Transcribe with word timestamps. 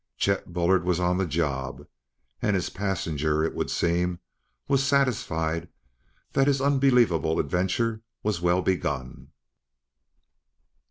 Chet 0.17 0.51
Bullard 0.51 0.83
was 0.83 0.99
on 0.99 1.19
the 1.19 1.27
job... 1.27 1.85
and 2.41 2.55
his 2.55 2.71
passenger, 2.71 3.43
it 3.43 3.53
would 3.53 3.69
seem, 3.69 4.17
was 4.67 4.83
satisfied 4.83 5.69
that 6.33 6.47
his 6.47 6.59
unbelievable 6.59 7.37
adventure 7.37 8.01
was 8.23 8.41
well 8.41 8.63
begun. 8.63 9.27